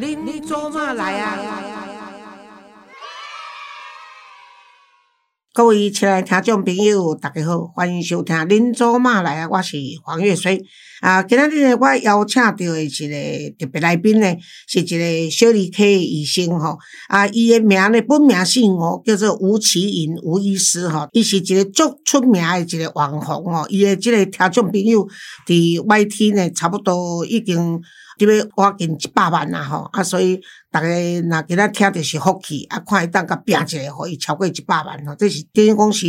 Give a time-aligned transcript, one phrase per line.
[0.00, 1.38] 恁做嘛来啊？
[5.52, 9.48] 各位亲爱的听众朋友，大家好，欢迎收听恁做嘛来啊！
[9.50, 10.62] 我是黄月水
[11.02, 11.22] 啊。
[11.22, 14.34] 今仔日呢，我邀请到的一个特别来宾呢，
[14.66, 16.78] 是一个小儿科医生吼。
[17.08, 21.08] 啊，伊的名呢，本名姓吴，叫做吴奇云吴医师吼。
[21.12, 23.66] 伊是一个足出名的一个网红吼。
[23.68, 25.06] 伊的这个听众朋友
[25.46, 27.82] 伫 YT 呢，差不多已经。
[28.20, 30.38] 这边我近一百万啦吼，啊，所以
[30.70, 36.06] 大家若今仔听着是福气，啊，看伊当甲拼一个，互伊超过一百万吼，这是等于讲是，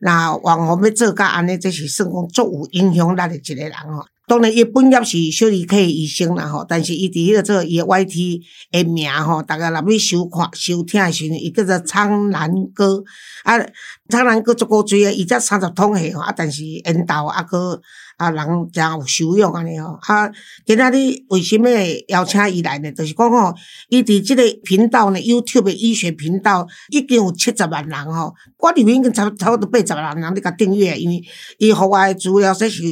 [0.00, 4.04] 若网红要做甲安尼，这是算讲足有影响力的一个人吼。
[4.26, 8.40] 当然，伊本业是小儿科医生啦吼，但是伊伫迄个做伊的 YT
[8.70, 13.02] 的名吼，大家若要收看收听的时阵，伊叫做苍蓝鸽，
[13.42, 13.58] 啊，
[14.08, 17.80] 苍蓝鸽足够济啊，伊才三十通岁吼，啊，但是缘投啊，阁。
[18.16, 20.30] 啊，人诚有修养安尼吼，啊，
[20.64, 20.94] 今仔日
[21.30, 22.92] 为虾米会邀请伊来呢？
[22.92, 23.52] 就是讲吼，
[23.88, 31.24] 伊伫即个频道呢，YouTube 医学频道已经有七十万人吼，我里面已经差差不多八十万人咧甲订阅，因为
[31.58, 32.82] 伊互我的资料，说是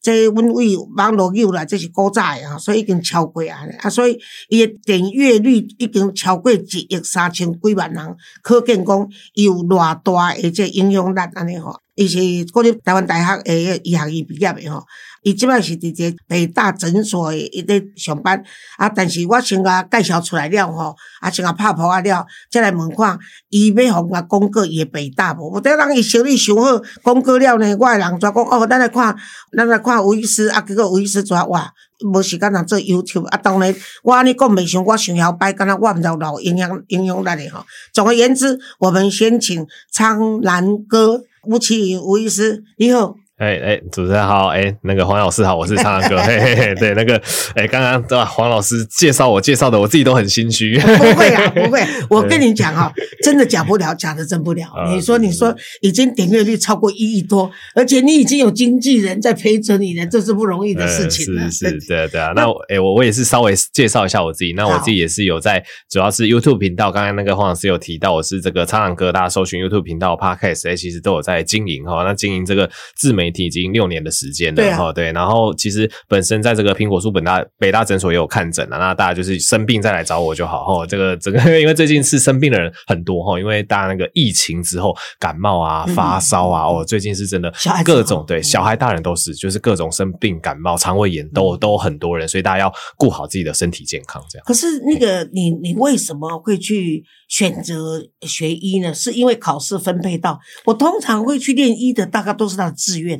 [0.00, 6.56] 这阮为网络有啦，这是古早的吼，所以已经超过安尼，啊，所以伊的订阅率已经超过一
[6.88, 11.80] 亿三千几万人，可见讲伊有偌大诶的这影响力安尼吼。
[11.94, 14.86] 伊是国立台湾大学诶医学院毕业诶吼，
[15.22, 18.42] 伊即摆是伫一个北大诊所诶伊咧上班，
[18.78, 23.18] 啊，但是我先甲介绍出来了吼，啊，先甲拍破啊了，再来问看
[23.50, 25.50] 伊要互我讲过伊诶北大无？
[25.50, 29.14] 我等人伊生理想好，讲过了呢，我诶人就讲哦，咱来看，
[29.56, 31.70] 咱来看吴医师，啊，结果吴医师就哇，
[32.12, 37.62] 无时间通做 YouTube，啊，当然我安尼讲袂上，我想要摆，敢若我毋知有老影响影响力诶吼。
[37.92, 41.22] 总而言之，我们先请苍蓝鸽。
[41.46, 43.14] 吴奇颖吴医师，你好。
[43.40, 47.16] 哎哎，主持人好，哎，那个黄老师好，我是苍狼哥，嘿嘿嘿，对，那个，
[47.54, 48.22] 哎，刚刚对吧？
[48.22, 50.78] 黄老师介绍我介绍的，我自己都很心虚。
[50.78, 52.92] 不会啊，不会， 我跟你讲哈，
[53.24, 54.68] 真的假不了，假的真不了。
[54.90, 61.24] 你说，你说，已经点阅率超过一亿多，而且你已经有经纪人在陪着你了，这是不容易的事情。
[61.24, 62.32] 是是， 对对啊。
[62.36, 64.52] 那哎，我我也是稍微介绍一下我自己。
[64.52, 66.92] 那我自己也是有在，主要是 YouTube 频道。
[66.92, 72.04] 刚才那个黄老师有提到，我是这个苍狼哥，大家搜寻 YouTube 频道 Podcast，哎，其实都有在经营哈。
[72.04, 74.10] 那经营这个自媒体已经六年的。
[74.10, 80.84] 时间了哈，对，然后其实本身在这个苹果树本大北大诊所也有看诊了，那大家就是生病再来找我就好哈。
[80.84, 87.50] 这个整个因为最近是生病的人很多哈，因为大家那个疫情之后感冒啊、发烧啊，哦，最近是真的
[87.84, 94.44] 各种对小孩大人都是，就是各种生病感冒、肠胃炎都都很多人，所以大家要顾好自己的身体健康这样。
[94.44, 98.92] 可是那个你你为什么会去选择学医呢？
[98.92, 100.38] 是因为考试分配到？
[100.64, 103.19] 我通常会去练医的，大概都是他的志愿。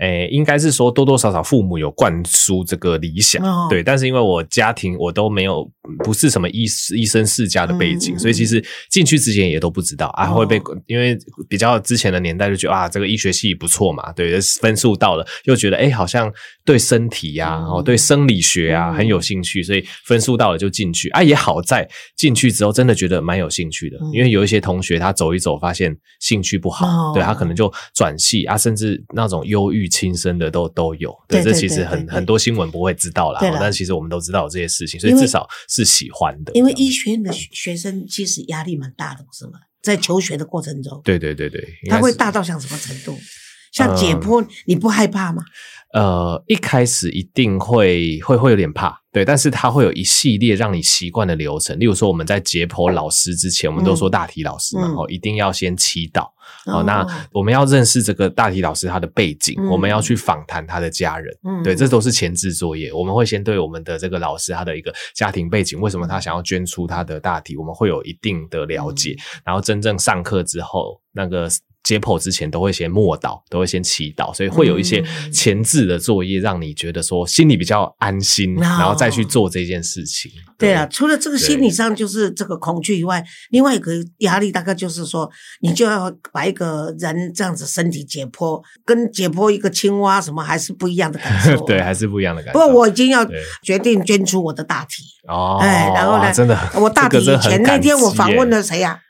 [0.00, 5.70] 诶，应该是说多多少少父母有灌输这个理想，哦、对，但是因为我家庭我都没有
[6.02, 6.64] 不是什么医
[6.96, 11.18] 医生世家的背景，嗯、所以其实进去之前也都不知道啊会被，因为
[11.50, 16.32] 比较之前的年代就觉得啊这个医学系不错嘛，对，分数到了又觉得诶好像
[16.64, 29.89] 对身体呀、啊，哦、嗯、对生理学啊、嗯、很有兴趣，所以分数到了就进去啊，也好在进去之后真的觉得蛮有兴趣的，嗯、因为有一些同学他走一走发现兴趣不好，哦、对他可能就转系啊，甚至那种忧郁。
[29.90, 36.52] 亲生的都都有，对，这其实很很多新闻不会知道啦，但其实我们都知道这些事情，所以至少是喜欢的。
[36.54, 39.58] 因为医学院的学生其实压力蛮大的，是吗？
[39.82, 43.18] 在求学的过程中，对对对对，他会大到像什么程度？
[43.72, 45.42] 像解剖，你不害怕吗？
[45.94, 51.78] 呃，一开始一定会会会有点怕，对，但是它会有一系列让你习惯的流程。
[51.78, 56.28] 例如说，我们在解剖老师之前，我们都说大体老师嘛，哦、嗯，一定要先祈祷。
[56.66, 62.92] 好、哦，那我们要认识这个大体老师他的背景，嗯、我们要去访谈他的家人，嗯，对，这都是前置作业。
[62.92, 69.12] 我们会先对我们的这个老师他的一个家庭背景，为什么他想要捐出他的大体，我们会有一定的了解。
[69.12, 71.48] 嗯、然后真正上课之后，那个。
[71.82, 80.30] 解剖之前都会先默祷，都会先祈祷，所以会有一些前置的作业，让你觉得说心里比较安心，嗯、然后再去做这件事情。
[80.58, 85.28] 对啊，除了这个心理上就是这个恐惧以外，另外一个压力大概就是说，
[85.62, 91.56] 你就要把一个人这样子身体解剖，跟解剖一个青蛙什么还是不一样的感受。
[91.64, 92.58] 对，还是不一样的感受。
[92.60, 93.26] 不过我已经要
[93.62, 99.09] 决定捐出我的大体哦，哎，然后呢，真的，我大体以前那天我访问了谁呀、啊？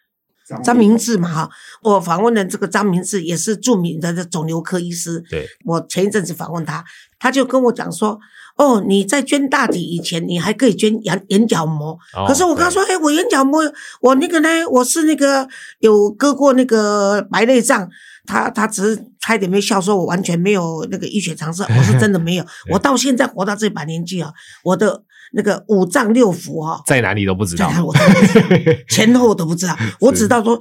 [0.65, 1.51] 张明志嘛，哈，
[1.83, 5.23] 我访问的这个张明志也是著名的肿瘤科医师。
[5.31, 6.85] 对，我前一阵子访问他，
[7.19, 8.19] 他就跟我讲说，
[8.57, 11.99] 哦，你在捐大体以前，你还可以捐眼眼角膜。
[12.15, 13.63] 哦、可是我跟他说，哎，我眼角膜，
[14.01, 15.49] 我那个呢，我是那个
[15.79, 17.89] 有割过那个白内障。
[18.27, 22.45] 他他只是差一点没笑，说我完全没有那个医学常识，我是真的没有。
[22.71, 24.31] 我到现在活到这把年纪啊，
[24.63, 30.59] 我的那个五脏六腑哈，在哪里都不知道，我都不知道前后我都不知道， 我只知道说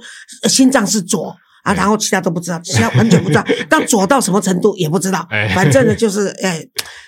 [0.48, 1.34] 心脏是左。
[1.62, 6.58] 啊，然后其他都不知道，其他完全不知道， 但左到什么程度也不知道，反正呢就是，哎，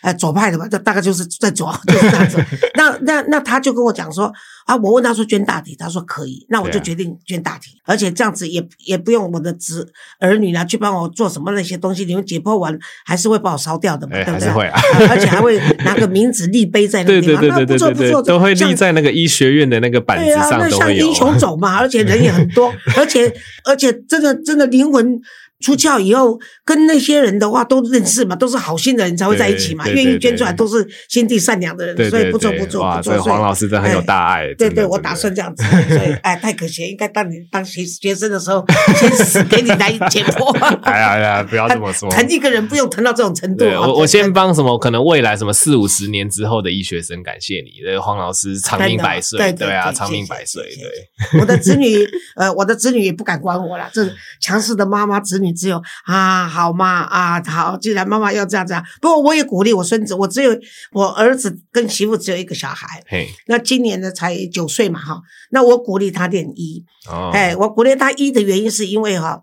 [0.03, 2.37] 哎，左派的吧，就大概就是在左，就是这样子。
[2.77, 4.31] 那那那他就跟我讲说。
[4.67, 14.51] 啊，我问他说捐大体，他说可以，那我就决定捐大体，啊、而且这样子也也不用我的子儿女呢去帮我做什么那些东西，你们解剖完还是会把我烧掉的嘛，欸、对不对？
[14.51, 14.81] 会啊，
[15.11, 23.33] 而且还会拿个名字立碑在那个地方，对对对对对对，那不错不错，都会立在那个医学院的那个板子上，对啊，那像英雄走嘛，而且人也很多， 而且
[23.65, 25.21] 而且真的真的灵魂。
[25.63, 32.83] 出窍以后，跟那些人的话都认识嘛，都是好心的人才会在一起嘛，愿意捐出来都是心地善良的人，所以不错不错。
[32.83, 34.53] 哇，所以黄老师真的很有大爱。
[34.55, 38.65] 对对，我打算这样子，所以 哎，太可惜，应该当你当学学生的时候，
[38.99, 40.53] 先死给你来解剖。
[40.83, 43.65] 哎呀哎呀，不要这么说，疼一个人不用疼到这种程度。
[43.65, 50.65] 我我先帮什么可能未来什么四五十年之后的医学生感谢你，这个黄老师长命百岁，对啊，长命百岁。
[50.65, 52.05] 对，我的子女
[52.35, 54.05] 呃，我的子女也不敢管我了，这
[54.41, 55.52] 强势的妈妈子女。
[55.55, 60.57] 只有啊，好嘛啊，好，既然妈妈要这样子，不过我也鼓励我孙子，我只有
[60.93, 65.21] 我儿子跟媳妇只有一个小孩，嘿，那今年呢才九岁嘛哈，
[65.51, 69.43] 那我鼓励他练医，哦，哎，我鼓励他医的原因是因为哈。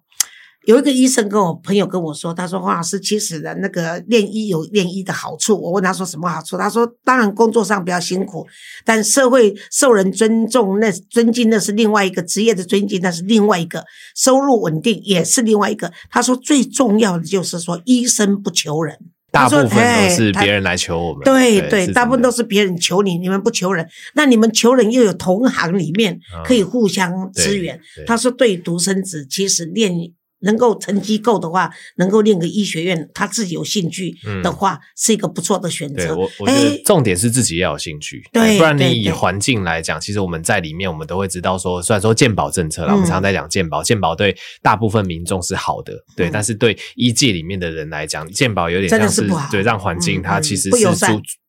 [0.70, 5.60] 有一个医生跟我朋友跟我说，他说黄老师，其实的那个练医有练医的好处。
[5.60, 8.46] 我问他说什么好处，他说当然工作上比较辛苦，
[8.86, 13.84] 但社会受人尊重，那尊敬那是另外一个职业的尊敬，那是另外一个
[14.16, 15.92] 收入稳定也是另外一个。
[16.12, 18.96] 他说最重要的就是说医生不求人，
[19.32, 21.24] 大部分都是别人来求我们。
[21.24, 27.82] 对对，大部分都是别人求你，你们不求人，那你们求人又有同行里面可以互相支援。
[28.06, 29.92] 他说对独生子其实练。
[30.42, 36.08] 能够成绩够的话，能够念个医学院，他自己有兴趣的话，嗯、是一个不错的选择。
[36.08, 50.88] 对，我我觉得重点是自己要有兴趣，对，不然你以环境来讲，其实我们在里面，我们都会知道说，虽然说健保政策啦，嗯、我们常常在讲健保，健保对大部分民众是好的，对，嗯、但是对医界里面的人来讲，健保有点像是，是对让环境它其实是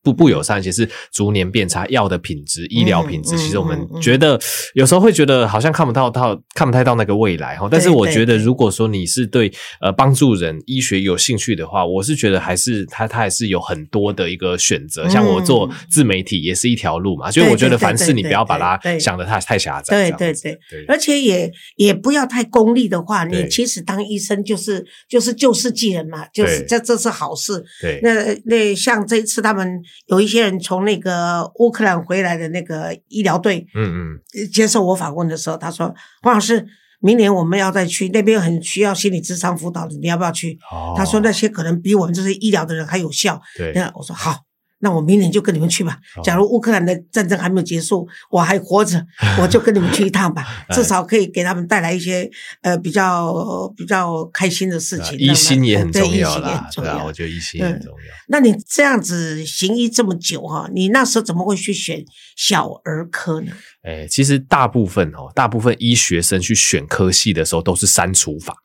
[0.03, 4.39] 不不友善，而且是逐年变差，药的品质、医疗品质，其实我们觉得
[4.73, 7.67] 有时候会觉得好像看不到到看不太到那个未来哈。
[7.69, 15.07] 但是我觉得，如果说你是对呃帮助人医学有兴趣的话，我是觉得还是他他还是有很多的一个选择。
[15.07, 19.95] 像我做自媒体也是一条路嘛，所以我觉得凡事你不要把它想得太太狭窄。
[19.95, 20.57] 对对对，
[20.87, 27.63] 而且也也不要太功利的话，你其实当医生就是就是救世济人嘛，就是这这是好事。
[27.79, 29.79] 对，那那像这一次他们。
[30.07, 35.93] 有一些人从那个乌克兰回来的那个医疗队，嗯嗯，接受我访问的时候，他说
[36.23, 36.65] ：“黄老师，
[36.99, 43.41] 明年我们要再去那边，很需要心理智商辅导的，你要不要去？”哦，他说那些可能比我们这些医疗的人还有效。
[43.57, 44.35] 对，那我说好。
[44.81, 45.97] 那我明年就跟你们去吧。
[46.23, 49.01] 假如乌克兰的战争还没有结束，我还活着，
[49.39, 50.45] 我就跟你们去一趟吧。
[50.71, 52.29] 至少可以给他们带来一些
[52.61, 55.17] 呃比较比较开心的事情。
[55.17, 57.97] 医心也很重要啦，对啊，我觉得医心也很重要。
[58.27, 62.03] 那你这样子行医这么久哈，你那时候怎么会去选
[62.35, 63.51] 小儿科呢？
[63.83, 68.55] 哎，其实大部分哦，大部分医学生去选科系的时候都是删除法。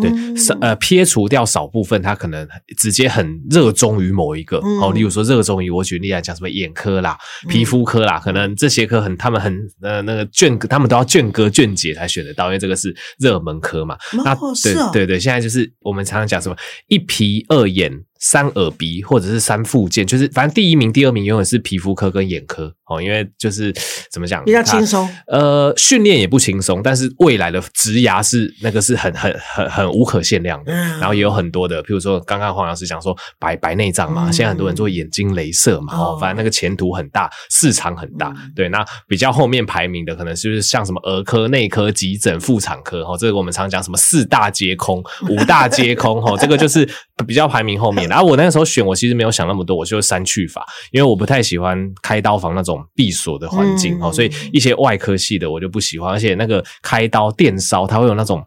[0.00, 7.16] 对，少呃撇除掉少部分，他可能直接很热衷于某一个，哦，例如说热衷于我举例来讲，什么眼科啦、
[7.48, 13.96] 皮肤科啦，可能这些科很他们很呃那个卷，他们都要卷哥卷姐才选得到，因为这个是热门科嘛。
[14.24, 16.56] 那对对对，现在就是我们常常讲什么
[16.88, 18.04] 一皮二眼。
[18.18, 23.74] 三耳鼻或者是三附件，就是反正第一名、第二名永远是皮肤科跟眼科哦，因为就是
[24.10, 46.88] 怎么讲比较轻松，呃，训练也不轻松，但是未来的职涯是那个是很很很很无可限量的，嗯、然后也有很多的，譬如说刚刚黄老师讲说白白内障嘛，嗯、现在很多人做眼睛镭射嘛，哦，反正那个前途很大，市场很大，嗯、对，那比较后面排名的可能就是像什么儿科、内科、急诊、妇产科，哦，这个我们常讲什么四大皆空、五大皆空，哦，这个就是
[47.26, 48.05] 比较排名后面。
[48.08, 58.44] 然后我那个时候选，我其实没有想那么多，我就删去法，因为我不太喜欢开刀房那种闭锁的环境哦，嗯、所以一些外科系的我就不喜欢，而且那个开刀电烧，它会有那种。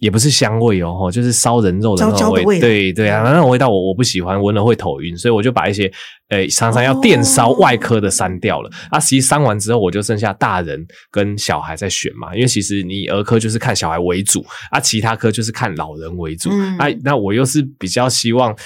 [0.00, 5.92] 也不是香味哦，就是烧人肉的那种味，味对对啊，那种味道我我不喜欢，闻了会头晕，所以我就把一些
[6.30, 8.70] 诶常常要电烧外科的删掉了。
[8.90, 16.48] 哦、啊，其实删完之后，我就剩下大人跟小孩在选嘛，因为其实你儿科就是看小孩为主，啊，其他科就是看老人为主。
[16.50, 18.56] 嗯、啊，那我又是比较希望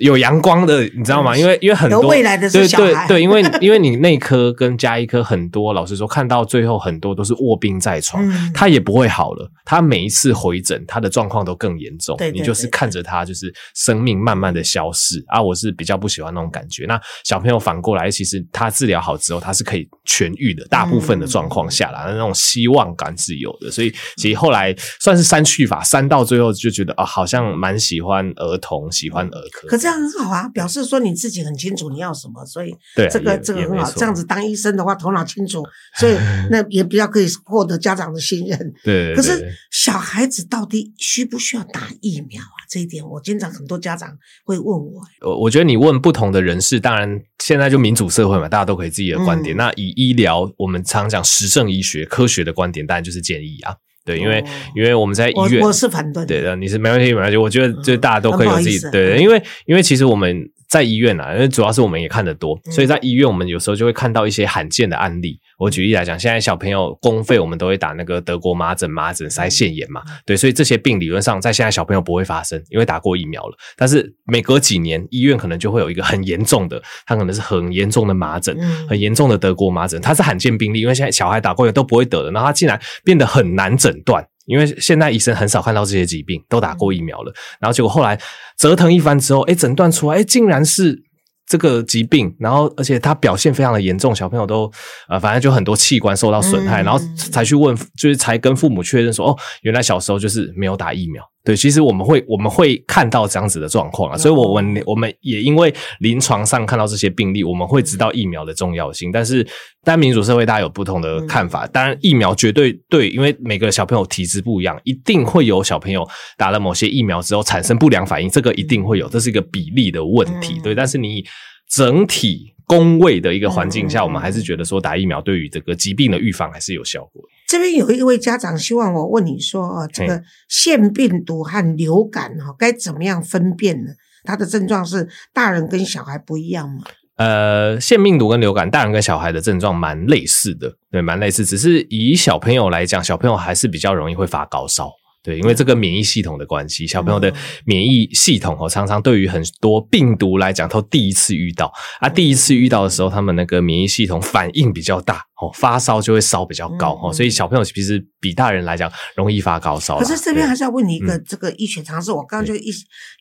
[0.00, 1.36] 有阳光的，你知道吗？
[1.36, 2.22] 因为因为很多对
[2.68, 9.50] 对对，因为因为你内科跟加医科很多，老实说，看到最后很多都是卧病在床，他也不会好了。
[9.64, 12.16] 他每一次回诊，他的状况都更严重。
[12.32, 15.40] 你就是看着他，就是生命慢慢的消失啊！
[15.40, 16.84] 我是比较不喜欢那种感觉。
[16.86, 20.66] 那小朋友反过来，其实他治疗好之后，他是可以痊愈的。
[20.68, 23.70] 大部分的状况下来，那种希望感是有的。
[23.70, 29.68] 所以其实后来算是删去法，删到最后就觉得啊，好像蛮喜欢儿童，喜欢儿科。
[29.68, 32.72] 可这样很好啊，表示说你自己很清楚你要什么，所以
[33.10, 33.90] 这个这个很好。
[33.90, 35.62] 这样子当医生的话，头脑清楚，
[35.98, 36.14] 所以
[36.50, 38.58] 那也比较可以获得家长的信任。
[38.84, 42.62] 对，可是小孩子到底需不需要打疫苗啊？
[42.70, 45.02] 这一点我经常很多家长会问我。
[45.20, 49.56] 我我觉得你问不同的人士，当然现在就民主社会嘛，大家都可以自己的观点。
[49.56, 53.74] 嗯、那以医疗，我们常讲实证医学科学的观点，当然就是建议啊。
[54.04, 54.44] 对，因为、哦、
[54.74, 56.26] 因为我们在医院，我，我是反对的。
[56.26, 57.36] 对的，你是没问题，没问题。
[57.36, 60.48] 我觉得就大家都可以有自己、嗯、对，因为因为其实我们。
[60.72, 65.38] 在医院啊，因为主要是我们也看得多，所以在医院我们有时候就会看到一些罕见的案例。
[65.58, 73.56] 我举例来讲，现在小朋友公费我们都会打那个德国麻疹、麻疹腮腺炎嘛，对，所以这些病理论上在现在小朋友不会发生，因为打过疫苗了。
[73.76, 84.26] 但是每隔几年，医院可能就会有一个很严重的，它可能是很严重的麻疹，很严重的德国麻疹，它是罕见病例，因为现在小孩打过疫苗都不会得的，然后它竟然变得很难诊断。
[84.46, 88.18] 因为现在医生很少看到这些疾病，都打过疫苗了，然后结果后来
[88.58, 91.04] 折腾一番之后，诶，诊断出来，诶，竟然是。
[91.52, 94.72] 这个疾病，然后而且他表现非常的严重，小朋友都
[95.06, 101.22] 呃，反正就很多器官受到损害，然后才去问，就是才跟父母确认说，哦，原来小时候就是没有打疫苗。
[101.44, 109.10] 对，其实我们会我们会看到这样子的状况啊，所以我们我们也因为临床上看到这些病例，我们会知道疫苗的重要性。
[109.10, 109.42] 但是，
[109.82, 116.08] 当然民主社会大家有不同的看法，当然疫苗绝对对，因为每个小朋友体质不一样，一定会有小朋友
[116.38, 120.60] 打了某些疫苗之后产生不良反应，这个一定会有，这是一个比例的问题。
[120.62, 121.24] 对，但是你
[121.68, 127.20] 整体公卫的一个环境下，我们还是觉得说打疫苗对于这个疾病的预防还是有效果。
[127.52, 133.90] 这边有一位家长希望我问你说，哦，这个腺病毒和流感哈，该怎么样分辨呢？
[134.24, 136.78] 它的症状是大人跟小孩不一样吗？
[137.16, 141.44] 呃，腺病毒跟流感，大人跟小孩的症状蛮类似的，对，蛮类似。
[141.44, 144.90] 只是以小朋友来讲，小朋友还是比较容易会发高烧。
[145.22, 147.30] 对，因为这个免疫系统的关系，小朋友的
[147.66, 155.22] 免疫系统哦，常常对于很多病毒来讲，都第一次遇到啊，第一次遇到的时候，他们那个免疫系统反应比较大。
[155.42, 159.98] 哦，发烧就会烧比较高哦，所以小朋友其实比大人来讲容易发高烧。
[159.98, 162.70] 可是这边还是要问你一个这个医学常识，我刚刚就一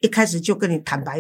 [0.02, 1.20] 一开始就跟你坦白，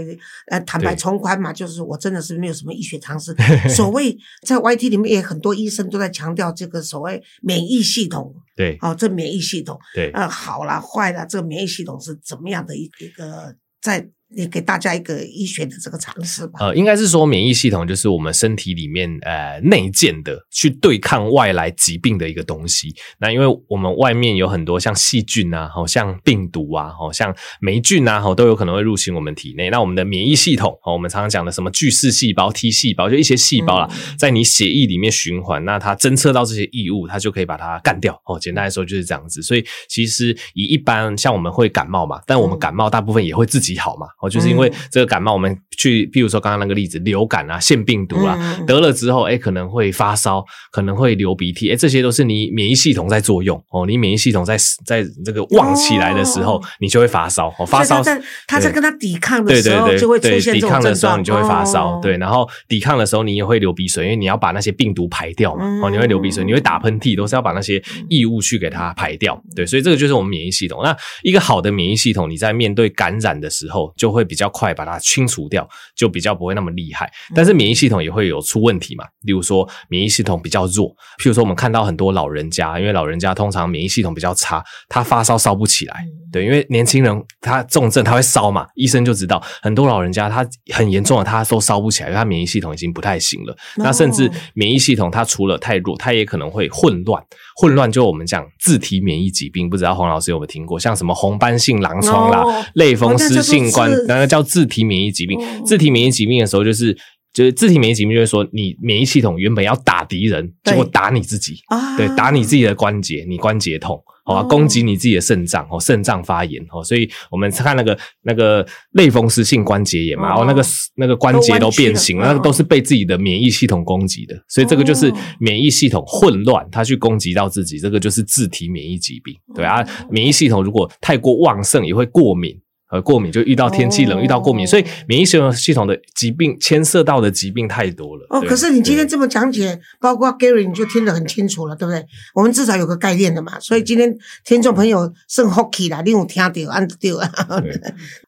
[0.52, 3.36] 呃，坦白从宽嘛，就是我真的是没有什么医学常识。
[3.74, 4.16] 所谓
[4.46, 14.08] 在 YT 里面也很多医生都在强调这个所谓免疫系统，对，哦，这免疫系统，对，呃，好了坏了，这个免疫系统是怎么样的一一个在。
[14.36, 16.60] 你给大家一个医学的这个常识吧。
[16.60, 22.94] 呃，应该是说免疫系统就是我们身体里面呃内建的去对抗外来疾病的一个东西。
[23.20, 29.70] 那因为我们外面有很多像细菌啊，好像病毒啊，好像霉菌啊，都有可能会入侵我们体内。
[29.70, 38.20] 那我们的免疫系统，哦我们常常讲的什么巨噬细胞、T 细胞，就一些细胞啦，在你血液里面循环，那它侦测到这些异物，它就可以把它干掉。
[38.26, 39.42] 哦，简单来说就是这样子。
[39.42, 44.08] 所以其实以一般像我们会感冒嘛，但我们感冒大部分也会自己好嘛。
[44.22, 53.86] 哦，就是因为这个感冒，我们去，比如说刚刚那个例子，流感啊、腺病毒啊，嗯、得了之后，哎，可能会发烧，可能会流鼻涕，哎，这些都是你免疫系统在作用哦。
[53.86, 57.52] 你免疫系统在在这个旺起来的时候，哦、你就会发烧。
[57.58, 60.54] 哦，发烧，他在他在跟他抵抗的时候，就会出现。
[60.54, 61.98] 抵抗的时候，你就会发烧。
[61.98, 65.66] 哦、对，然后抵抗的时候，你也会流鼻水，因为你要把那些病毒排掉嘛。
[65.82, 69.42] 哦，你会流鼻水，你会打喷嚏，都是要把那些异物去给它排掉。
[69.56, 70.82] 对，所以这个就是我们免疫系统。
[70.84, 74.92] 那一个好的免疫系统，你在面对感染的时候，就会比较快把它。
[74.92, 75.66] 把它清除掉，
[75.96, 77.10] 就比较不会那么厉害。
[77.34, 79.06] 但是免疫系统也会有出问题嘛？
[79.22, 86.04] 例如说，免疫系统比较弱，譬如说，我们看到很多老人家，因为老人家通常免疫系统比较差，他发烧烧不起来。
[86.30, 93.56] 对，因为年轻人他重症他会烧嘛，医生就知道很多老人家他很严重的，他都烧不起来，因为他免疫系统已经不太行了。
[93.78, 97.24] 那甚至免疫系统它除了太弱，它也可能会混乱。
[97.62, 100.78] 混乱就我们讲自体免疫疾病，不知道黄老师有没有听过？
[100.78, 104.82] 像什么红斑性狼疮啦、类风湿性关，那个叫自体。
[104.82, 106.98] 免疫疾病，自体免疫疾病的时候，就是
[107.34, 111.56] 就是自体免疫疾病，就是说你免疫系统原本要打敌人，结果打你自己，
[111.98, 120.62] 对，打你自己的关节，你关节痛，好吧，攻击你自己的肾脏，哦，肾脏发炎，哦，所以我们看那个那个类风湿性关节炎嘛，然后那个
[120.96, 132.60] 那个关节都变形了，那个都是被自己的免疫系统攻击的，所以这个就是免疫系统混乱，它去攻击到自己，这个就是自体免疫疾病，对啊，免疫系统如果太过旺盛，也会过敏。
[132.92, 138.28] 呃，过敏就遇到天气冷，遇到过敏，所以免疫系统系统的疾病牵涉到的疾病太多了。
[138.30, 142.06] 哦，可是你今天这么讲解，包括 Gary，你就听得很清楚了，对不对？
[142.36, 143.58] 我们至少有个概念的嘛。
[143.62, 147.32] 所以今天听众朋友剩 hockey 啦，你有听到，按掉啊。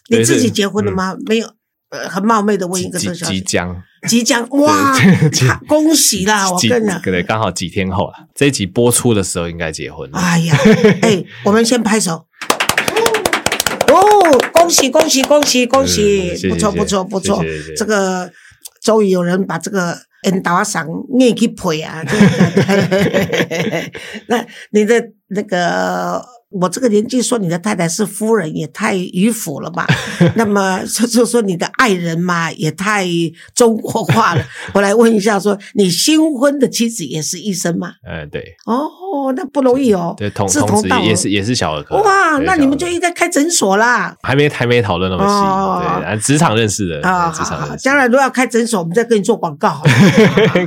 [0.09, 1.15] 你自己结婚了吗？
[1.25, 1.47] 没有，
[1.89, 4.97] 呃，很冒昧的问一个小即将，即将，哇，
[5.67, 6.49] 恭喜啦！
[6.49, 10.17] 我跟你讲，对，刚好几天后啊，这一集播出的时候应该结婚了。
[10.17, 10.57] 哎呀，
[11.03, 12.27] 哎，我们先拍手。
[14.53, 16.47] 恭喜恭喜恭喜恭喜！
[16.49, 17.43] 不错不错不错，
[17.77, 18.31] 这个
[18.81, 22.01] 终于有人把这个引导上念去配啊！
[24.27, 25.01] 那你的
[25.35, 26.23] 那个。
[26.61, 29.87] 我这个年纪说你的太太是夫人也太迂腐了吧？
[30.37, 33.07] 那么就就说你的爱人嘛也太
[33.55, 34.45] 中国化了。
[34.75, 37.93] 我来问一下说，说你新婚的妻子也是医生吗？
[38.07, 38.55] 嗯，对。
[38.67, 40.13] 哦，那不容易哦。
[40.15, 41.95] 对，同同道也是也是小儿科。
[42.03, 44.15] 哇，那你们就应该开诊所啦。
[44.21, 45.33] 还没还没讨论那么细。
[45.33, 47.01] 哦、对，职场认识的。
[47.01, 47.83] 啊、哦，职场认识。
[47.83, 49.81] 将来如果要开诊所，我们再跟你做广告。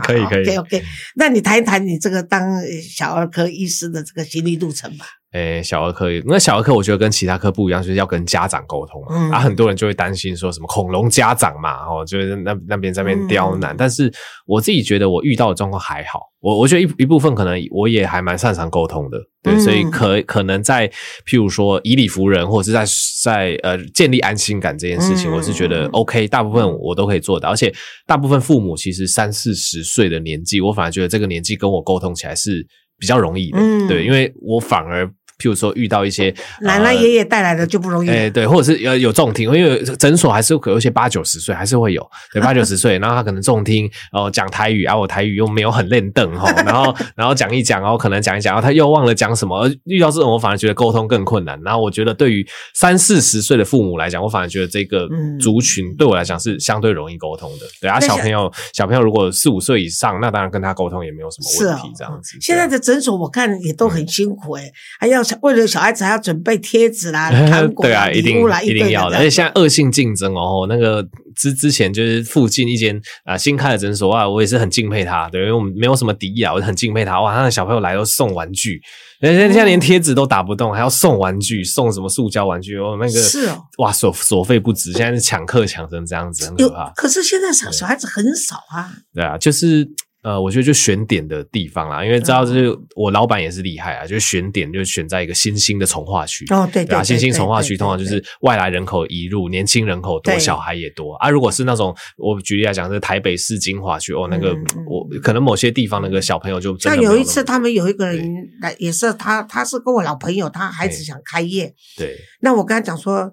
[0.03, 0.43] 可以可以。
[0.43, 0.83] OK OK，
[1.15, 2.43] 那你谈一谈你这个当
[2.83, 5.07] 小儿科医师的这个心路历程吧。
[5.33, 9.09] 诶、欸，小儿科，那小儿科我觉得跟其他科不一样，就是要跟家长沟通嘛。
[9.11, 13.75] 嗯、啊，很多人就会担心说什么恐龙家长嘛，哦，就是那那边在那边刁难。
[13.75, 14.11] 嗯、但是
[14.47, 20.89] 我自己觉得我遇到的状况还好，我我觉得一一部分可能我也还蛮擅长沟通的，对，嗯、所以可可能在
[21.27, 22.87] 譬如说以理服人，或者是在
[23.23, 27.71] 在呃建立安心感这件事情，嗯、我是觉得 OK，大部分我都可以做到，而且
[28.07, 32.67] 大部分父母其实三四十岁的年纪，我反而觉得这个年纪跟我沟通起来是
[32.99, 35.11] 比较容易的，嗯、对，因为我反而。
[35.39, 51.61] 譬如说遇到一些奶奶爷爷带来的就不容易，哎对，或者是有有重听，因为诊所还是有些八九十岁还是会有，对 八九十岁，然后他可能重听，然后讲台语啊，我台语又没有很练邓哈， 然后然后讲一讲，然后可能讲一讲，然后他又忘了讲什么，遇到这种我反而觉得沟通更困难。
[51.63, 55.07] 然后我觉得对于三四十岁的父母来讲，我反而觉得这个
[55.39, 57.67] 族群对我来讲是相对容易沟通的。
[57.79, 62.39] 对啊，小朋友小朋友如果四五岁以上，那当然跟他沟通也没有什么问题，这样子。
[62.41, 65.26] 现在的诊所我看也都很辛苦诶，还要。
[65.43, 69.17] 为了小孩子还要准备贴纸啦、 糖果啦、礼物啦，一定要的。
[69.17, 77.21] 而且现在恶性竞争哦，那个之之前就是附近一间啊新开的诊所啊，我也是很敬佩他，对，因为我们没有什么敌意啊，我就很敬佩他。
[77.21, 78.81] 哇，他的小朋友来都送玩具，
[79.21, 86.91] 现在连贴纸都打不动，还要送玩具，送什么塑胶玩具哦，那个是哦，哇，所所费不值，现在是抢课抢成这样子，很可怕。
[86.97, 89.89] 可是现在小小孩子很少啊，对啊，就是。
[90.27, 101.15] 呃，我觉得就选点的地方啦，因为知道就是我老板也是厉害啊，就是选点就选在一个新兴的从化区哦，对对，啊，新兴从化区通常就是外来人口移入，年轻人口多，小孩也多。
[101.15, 101.31] 啊。
[101.31, 104.53] 如果是那种我举例来讲，是台北市精华区哦，那个
[104.89, 108.29] 我可能某些地方那个小朋友就像有一次他们有一个人
[108.61, 113.33] 来，也是他，他是跟我老朋友，他孩子想开业，对，那我跟他讲说。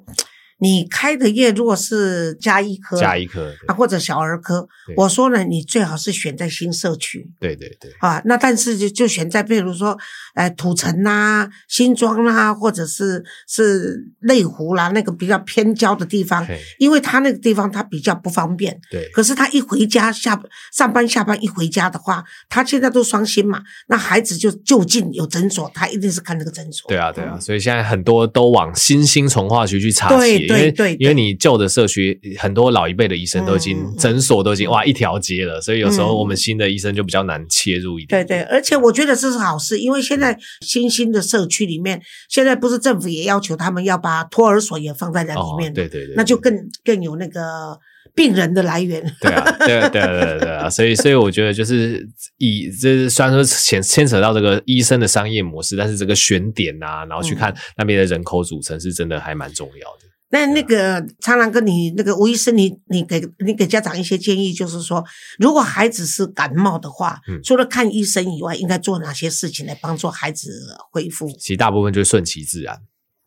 [0.63, 7.29] 你开的业如果是加医科，加医科啊，或者小儿科，我说呢，你最好是选在新社区。
[7.37, 7.91] 对对对。
[7.99, 9.97] 啊，那但是就就选在，比如说，
[10.35, 16.47] 呃，土城呐、新庄啦，或者是是内湖啦，那个比较偏郊的地方，
[16.79, 18.79] 因为他那个地方他比较不方便。
[18.89, 19.09] 对。
[19.13, 26.87] 可是他一回家下上班下班一回家的话，他现在都双薪嘛，那孩子就就近有诊所，他一定是看那个诊所。
[26.87, 30.47] 对啊对啊，所以现在很多都往新兴从化区去插旗。
[30.47, 38.25] 对对，因为你旧的社区很多老一辈的医生都已经诊所都已经哇一条街了，所以有时候我们新的医生就比较难切入一点。
[38.25, 47.77] 对对，而且我觉得这是好事，因为现在新兴的社区里面，现在不是政府也要求他们要把托儿所也放在那里面，对对对，那就更更有那个
[48.15, 49.01] 病人的来源。
[49.21, 60.12] 对啊，对啊，对啊，对啊，对啊，所以所以我觉得就是以这虽然说牵牵扯到这个医生的商业模式，但是这个选点啊，然后去看那边的人口组成是真的还蛮重要的。
[60.33, 65.05] 那那个苍蓝鸽，你那个吴医生，你你给你给家长一些建议，就是说，
[65.37, 70.49] 如果孩子是感冒的话，嗯，除了看医生以外，应该做哪些事情来帮助孩子
[70.91, 71.29] 恢复？
[71.39, 72.75] 其实大部分就是顺其自然，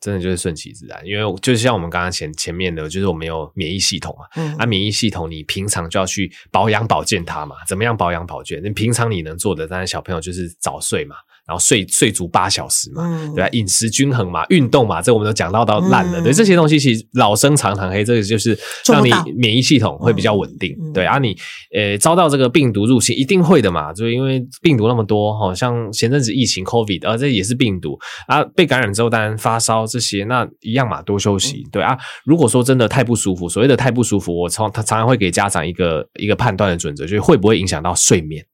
[0.00, 8.60] 真的就是顺其自然，因为就像我们刚刚前前面的，就是我们有免疫系统嘛，嗯，啊，免疫系统你平常就要去保养保健它嘛，怎么样保养保健？
[8.64, 11.14] 你平常你能做的，当然小朋友就是早睡嘛。
[11.46, 13.48] 然后睡睡足八小时嘛，嗯、对吧？
[13.50, 16.20] 饮食均衡嘛，运动嘛，这我们都讲到到烂了。
[16.20, 20.76] 嗯、对这些东西，其实老生常谈，嘿，这个就是让你免疫系统会比较稳定。
[20.82, 21.36] 嗯、对啊，你
[21.72, 31.62] 呃遭到这个病毒入侵，一定会的嘛，就是因为病毒那么多，好像前阵子疫情 COVID，啊，这也是病毒啊，被感染之后当然发烧这些，那一样嘛，多休息。
[31.64, 38.44] 嗯、对啊，如果说真的太不舒服，所谓的太不舒服，我常他常常会给家长一个一个判断的准则，就是会不会影响到睡眠。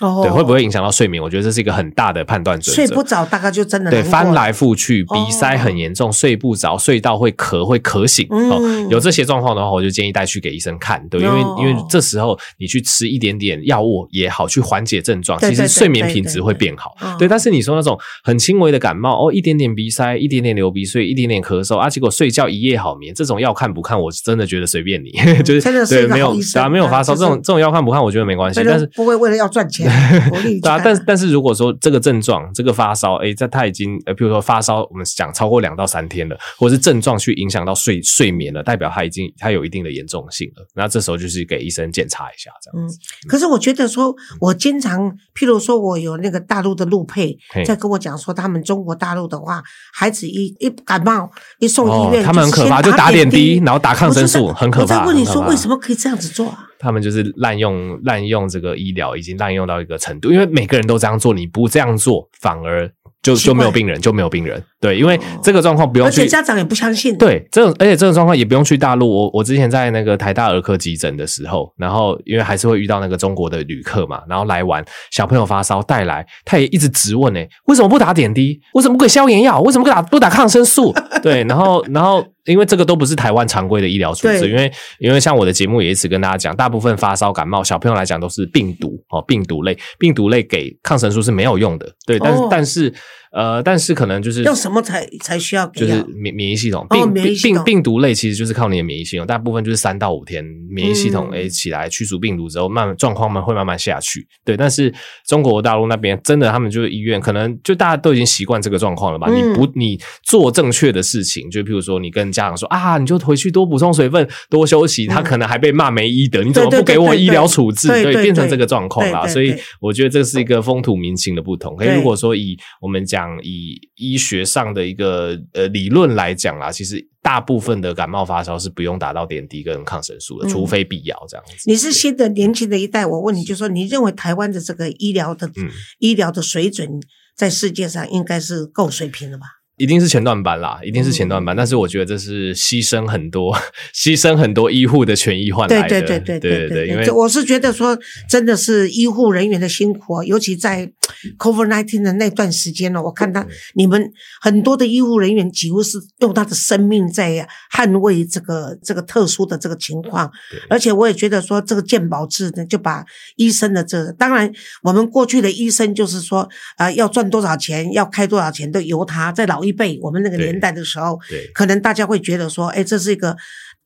[0.00, 1.22] 哦，对，会不会影响到睡眠？
[1.22, 2.86] 我觉得这是一个很大的判断准则。
[2.86, 8.26] 睡不着，大概就真的对，翻来覆去，鼻塞很严重，哦、睡不着，睡到会咳，会咳醒。
[8.30, 11.06] 嗯、哦，有这些状况的话，我就建议带去给医生看。
[11.08, 16.94] 对，因为、哦、因为这时候你去吃一点点药物也好，去缓解症状，其实睡眠品质会变好。
[16.98, 28.62] 对，对，对，对，对，但是你说那种很轻微的感冒，哦，一点点鼻塞，一点点流鼻水，一点点咳嗽啊，结果睡觉一夜好眠，这种要看不看，我真的觉得随便你， 嗯、就是对，没有啊，没有发烧，这种这种要看不看，我觉得没关系。
[28.64, 29.87] 但是不会为了要赚钱，
[30.62, 40.66] 对啊，但是但是如果说这个症状，这个发烧，哎，在他已经呃，比如说发烧，我们讲超过两到三天了，或者是症状去影响到睡睡眠了，代表他已经他有一定的严重性了。
[40.74, 42.96] 那这时候就是给医生检查一下，这样子。
[42.96, 54.98] 嗯，可是我觉得说，我经常，譬如说我有那个大陆的陆配在跟我讲说，他们中国大陆的话，孩子一一感冒一送医院，他们很可怕，就打点滴，然后打抗生素，很可怕。
[54.98, 56.67] 我在问你说，为什么可以这样子做啊？
[56.78, 62.90] 他们就是滥用滥用这个医疗，已经滥用到一个程度，因为每个人都这样做，你不这样做，反而
[63.22, 64.62] 就就没有病人，就没有病人。
[64.80, 67.16] 对，因为这个状况不用去，而且家长也不相信。
[67.18, 69.10] 对，这种而且这种状况也不用去大陆。
[69.10, 78.60] 我我之前在那个台大儿科急诊的时候，然后因为还是会遇到那个中国的旅客嘛，然后来玩，小朋友发烧带来，他也一直质问诶，为什么不打点滴？
[78.74, 79.60] 为什么不给消炎药？
[79.62, 80.94] 为什么不打不打抗生素？
[81.22, 91.90] 对，然后然后因为这个都不是台湾常规的医疗处置，因为因为像我的节目也一直跟大家讲，大部分发烧感冒小朋友来讲都是病毒哦，病毒类病毒类给抗生素是没有用的。
[92.06, 92.94] 对，但是、哦、但是。
[93.32, 95.80] 呃，但是可能就是用什么才才需要给？
[95.80, 104.26] 就是免免疫系统，病、哦、病病病毒类其实就是靠你的免疫系统，大部分就是三到五天免疫系统诶起来驱逐病毒之后，慢慢状况慢会慢慢下去。
[104.44, 104.92] 对，但是
[105.26, 109.26] 中国大陆那边真的，他们就是医院，可能就大家都已经习惯这个状况了吧？
[109.28, 117.88] 嗯、你不你做正确的事情，就譬如说你跟家长说啊，你就回去多补充水分，多休息，他可能还被骂没医德，你怎么不给我医疗处置？
[117.88, 119.26] 对，变成这个状况啦。
[119.26, 121.76] 所以我觉得这是一个风土民情的不同。
[121.76, 123.17] 可以如果说以我们讲。
[123.18, 131.52] 讲以医学上的一个呃理论来讲啦，其实大部分的感冒发烧是不用打到点滴跟抗生素的，嗯、除非必要这样子。
[131.66, 136.88] 你是新的年轻的一代，我问你就说，你认为台湾的这个医疗的、嗯、医疗的水准
[137.36, 139.46] 在世界上应该是够水平的吧？
[139.76, 143.54] 一定是前段班啦，一定是前段班，嗯、但是我觉得这是牺牲很多，
[143.94, 145.88] 牺牲很多医护的权益换来的。
[145.88, 147.96] 对对对对对对，对，对，因为我是觉得说，
[148.28, 150.90] 真的是医护人员的辛苦啊，尤其在
[151.38, 160.28] COVID-19 的那段时间呢，我看他你们很多的医护人员几乎是用他的生命在捍卫这个这个特殊的这个情况，
[160.68, 163.04] 而且我也觉得说，这个健保制呢，就把
[163.36, 164.50] 医生的这个，当然
[164.82, 166.40] 我们过去的医生就是说
[166.78, 169.58] 啊、呃，要赚多少钱，要开多少钱都由他，在老。
[169.68, 171.18] 一辈我们那个年代的时候，
[171.52, 173.36] 可能大家会觉得说，哎，这是一个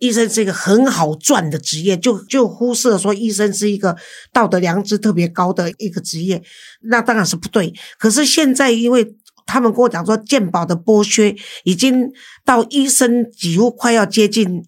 [0.02, 3.96] 医生是一个很好赚的职业，就就忽视了说医生是一个
[4.32, 6.42] 道德良知特别高的一个职业，
[6.80, 7.72] 那当然是不对。
[8.00, 9.14] 可是现在，因为
[9.46, 12.10] 他们跟我讲说，健保的剥削已经
[12.44, 14.64] 到医生几乎快要接近，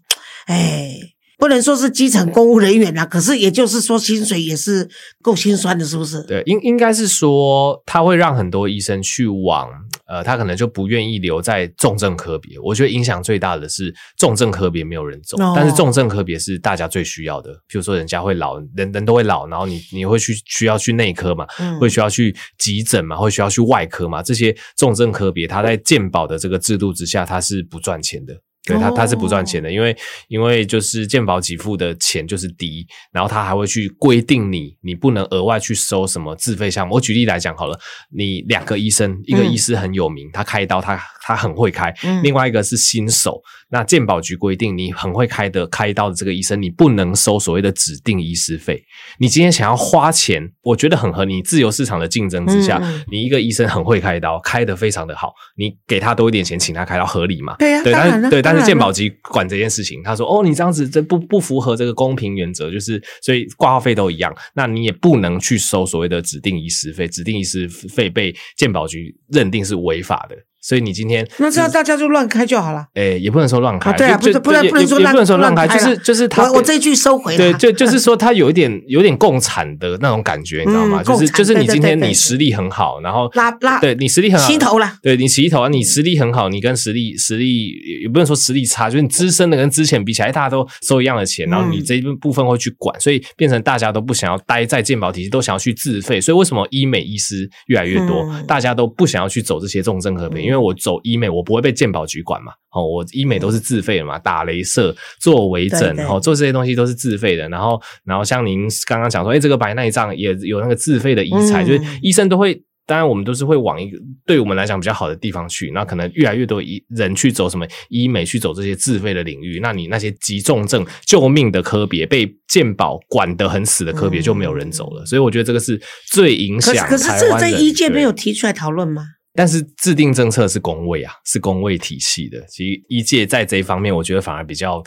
[0.47, 1.11] 哎。
[1.37, 4.89] 不能说是基层公务人员啊，可是也就是说薪水也是
[5.21, 6.23] 够心酸的，是不是？
[6.23, 9.69] 对，应应该是说他会让很多医生去往
[10.07, 12.59] 呃，他可能就不愿意留在重症科别。
[12.59, 17.53] 我觉得影响最大的是重症科别没有人走，哦、但是重症科别是大家最需要的。
[17.69, 28.35] 譬如说人家会老，人人都会老，然后你你会去需要去内科嘛，嗯、会需要去急诊嘛，会需要去外科嘛，这些重症科别，他在健保的这个制度之下，他是不赚钱的。
[28.65, 29.97] 对他，他是不赚钱的，因为
[30.29, 36.95] 因为就是健保给付的钱就是低，然后他还会去规定你，你不能额外去收什么自费项目。
[36.95, 37.79] 我举例来讲好了，
[38.11, 43.41] 你两个医生，一个医师很有名，他开刀他他很会开，另外一个是新手。
[43.71, 48.81] 那健保局规定，你很会开的开刀的这个医生，你不能收所谓的指定医师费。
[49.19, 51.43] 你今天想要花钱，我觉得很合理。
[51.43, 57.57] 自由市场的竞争之下，你一个医生很会开刀，开的非常的好，你给他多一点钱，请他开刀合理嘛？
[57.59, 58.95] 对呀，对，但是对，但是健保。
[58.95, 72.87] 局管这件事情，他说：“哦，你这样子这不不符合这个公平原则，就是所以挂号费都一样，那你也不能去收所谓的指定医师费，指定医师费被健保局认定是违法的。”所以你今天那这样大家就乱开就好了。
[72.95, 77.37] 哎，也不能说乱开，对啊，不是不能不能说也不能说乱开，就是就是他，我这句收回。
[77.37, 81.03] 对，就就是说他有一点 有点共产的那种感觉，你知道吗？
[81.03, 84.91] 就是就是你今天你实力很好，然后拉拉，对你实力很好，齐头了。
[85.03, 87.69] 对你洗头啊，你实力很好，你跟实力实力
[88.03, 96.19] 也不能说实力差，就是你资深的跟之前比起来，大家都收一样的钱，然后你这一部分会去管，所以变成大家都不想要待在健保体系，都想要去自费。
[96.19, 102.53] 所以为什么医美医师越来越多，大家都不想要去走这些重症科别，因为我走医美，我不会被健保局管嘛。
[102.73, 107.49] 哦，我医美都是自费的嘛，打雷射、做微整，然后做这些东西都是自费的。
[107.49, 112.63] 然后，然后像您刚刚讲说，哎，这个白内障也有那个自费的医材，嗯、就是医生都会。
[112.87, 115.71] 当然，我们都是会往一个对我们来讲比较好的地方去。
[115.71, 119.59] 那可能越来越多医人去走什么医美，去走这些自费的领域。
[119.63, 125.03] 那你那些急重症、救命的科别，被健保管得很死的科别，就没有人走了。
[125.03, 125.81] 嗯、所以我觉得这个是
[126.13, 126.87] 最影响。
[126.87, 129.03] 可是，可是这个在医界没有提出来讨论吗？
[129.35, 132.41] 但是制定政策是工位啊，是工位体系的。
[132.49, 134.83] 其实医界在这一方面，我觉得反而比较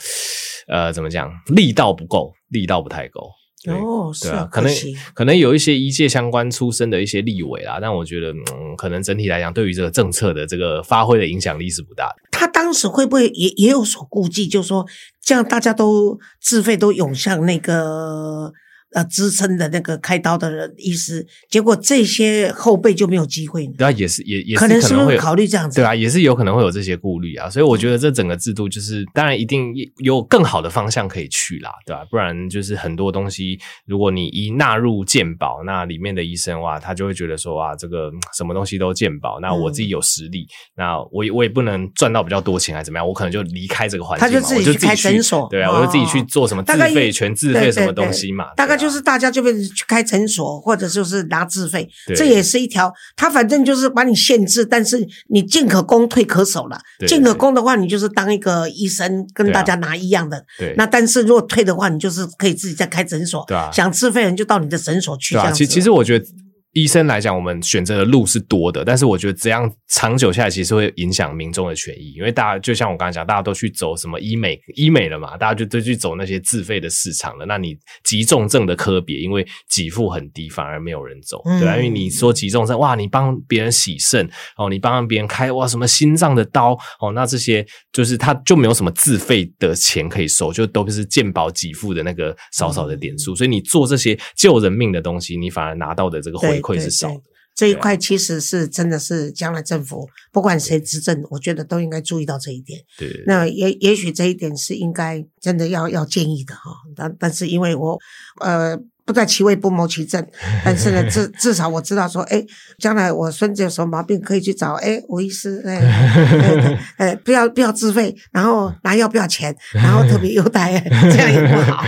[0.66, 3.30] 呃，怎么讲，力道不够，力道不太够。
[3.66, 4.72] 哦，对啊，可能
[5.12, 12.16] 可能有一些一届相关出身的一些立委啦，但我觉得，嗯，可能整体来讲，对于这个政策的这个发挥的影响力是不大的。
[12.30, 14.86] 他当时会不会也也有所顾忌，就是说，
[15.20, 18.52] 这样大家都自费都涌向那个。
[18.94, 23.66] 呃，支撑的那个开刀的人医师，结果这些后辈就没有机会。
[23.76, 25.76] 对啊，也是也也是可能是会考虑这样子。
[25.76, 27.50] 对啊，也是有可能会有这些顾虑啊。
[27.50, 32.02] 所以我觉得这整个制度就是，当然一定有更好的方向可以去啦，对吧？
[32.10, 40.48] 不然就是很多东西，如果你一纳入健保，那里面的医生哇，他就会觉得说哇，这个什么东西都健保，那我自己有实力，嗯、
[40.78, 43.06] 那我我也不能赚到比较多钱，还是怎么样？
[43.06, 52.92] 我可能就离开这个环境，他就自己去开诊所，对啊，我就自己去做什么自费全自费什么东西嘛，大概就是大家就变成去开诊所，或者就是拿自费，这也是一条。
[53.16, 56.80] 他反正就是把你限制，但是你进可攻，退可守了。
[57.06, 60.42] 进可攻的话，你就是当一个医生，跟大家拿一样的。
[60.58, 60.74] 对。
[60.78, 63.44] 那但是如果退的话，你就是可以自己再开诊所。
[63.48, 63.70] 对啊。
[63.72, 65.34] 想自费人就到你的诊所去。
[65.34, 65.50] 对啊。
[65.50, 66.24] 其其实我觉得。
[66.72, 72.12] 医生来讲，我们选择的路是多的，但是我觉得这样长久下来，其实会影响民众的权益。
[72.12, 77.46] 因为大家就像我刚才讲，大家都去走什么医美、医美了嘛，大家就都去走那些自费的市场了。
[77.46, 84.28] 那你急重症的科别，因为给付很低，反而没有人走，对啊，因为你说急重症，哇，你帮别人洗肾
[84.58, 93.34] 哦，你帮别人开哇什么心脏的刀哦，那这些就是他就没有什么自费的钱可以收，就都是健保给付的那个少少的点数。
[93.34, 96.57] 所以你做这些救人命的东西，你反而拿到的这个回。
[96.60, 97.22] 会是少的，
[97.54, 102.80] 这一块其实是真的是将来政府不管谁执政，我觉得都应该注意到这一点。
[102.96, 106.72] 对，那也也许这一点是应该真的要要建议的哈。
[106.94, 107.98] 但但是因为我
[108.40, 108.78] 呃。
[109.08, 110.22] 不在其位不谋其政，
[110.62, 112.44] 但是呢，至至少我知道说，哎，
[112.78, 115.80] 将来我孙子有什么毛病可以去找，哎，吴医师，哎，
[116.98, 120.78] 哎，哎，不要不要自费，然后拿药不要钱，然后特别优待，
[121.10, 121.82] 这样也不好。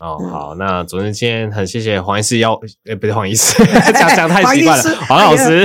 [0.00, 5.64] 哦，好，那总之今天很谢谢黄医师邀，哎，不是黄医师，这样讲太奇怪了，黄老师，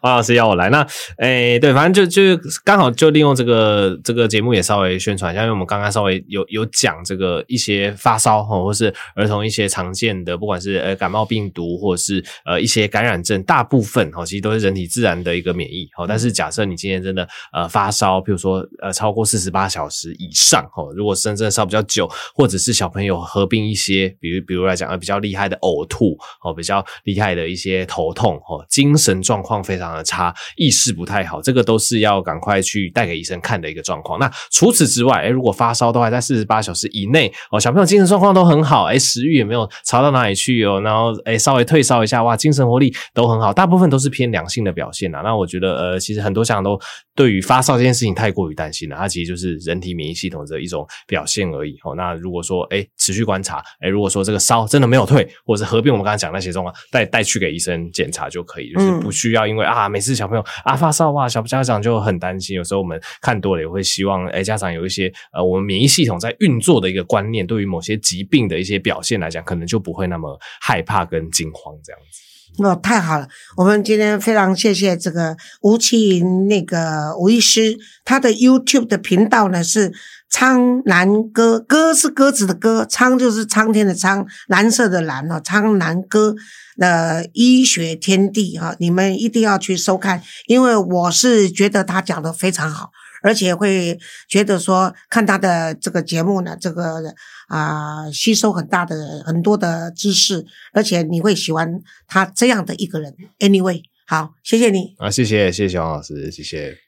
[0.00, 0.86] 黄老师邀我来，那，
[1.18, 8.94] 哎，对，反正就就刚好就利用这个这个节目也稍微宣传一下，因为我们刚刚稍微有有讲这个一些发烧或是。
[9.24, 15.88] 儿童一些常见的，不管是呃感冒病毒，或者是呃一些感染症，大部分哦，其实都是人体自然的一个免疫。
[15.96, 34.18] 哦，但是假设你今天真的呃发烧，比如说呃超过四十八小时以上，哦，如果真正烧比较久，或者是小朋友合并一些，比如比如来讲呃比较厉害的呕吐，哦，比较厉害的一些头痛，哦，精神状况非常的差，意识不太好，这个都是要赶快去带给医生看的一个状况。
[34.18, 38.98] 那除此之外，诶，如果发烧都还在四十八小时以内，哦，小朋友精神状况都很好，诶。
[39.14, 45.20] 食欲也没有差到哪里去哦，然后诶稍微退烧一下，哇，精神活力都很好，大部分都是偏良性的表现呐。
[45.22, 46.78] 那我觉得呃，其实很多家长都
[47.14, 51.94] 对于发烧这件事情太过于担心了，它其实就是人体免疫系统的一种表现而已哦。
[51.94, 62.56] 那如果说哎持续观察，哎如果说这个烧真的没有退，或者是合并我们刚才讲那些状况，带带去给医生检查就可以，就是不需要因为啊每次小朋友啊发烧哇，小家长就很担心。
[62.56, 68.94] 有时候我们看多了也会希望哎家长有一些呃我们免疫系统在运作的一个观念，对于某些疾病的一些表。
[68.94, 72.33] 表现来讲，可能就不会那么害怕跟惊慌这样子。
[72.58, 73.26] 哦，太好了！
[73.56, 79.92] 我们今天非常谢谢这个吴淇盈那个吴医师，他的 YouTube 的频道呢是
[80.30, 86.36] 苍蓝鸽，鸽是鸽子的鸽，苍就是苍天的苍，蓝色的蓝哦，苍蓝鸽
[86.76, 92.90] 的医学天地哈，你们一定要去收看，因为我是觉得他讲的非常好。
[93.24, 97.02] 而且会觉得说，看他的这个节目呢，这个
[97.48, 103.14] 啊、吸收很大的很多的知识，而且你会喜欢他这样的一个人。
[103.38, 104.94] Anyway，好，谢谢你。
[104.98, 106.83] 啊，谢谢谢谢王老师，谢谢。